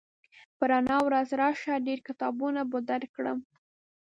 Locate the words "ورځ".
1.07-1.29